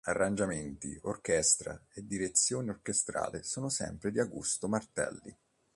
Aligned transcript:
Arrangiamenti, 0.05 0.97
orchestra 1.03 1.79
e 1.93 2.03
direzione 2.03 2.71
orchestrale 2.71 3.43
sono 3.43 3.69
sempre 3.69 4.09
di 4.09 4.19
Augusto 4.19 4.67
Martelli. 4.67 5.37